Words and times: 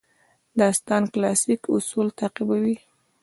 داستان 0.59 1.03
کلاسیک 1.13 1.61
اصول 1.75 2.07
تعقیبوي. 2.19 2.75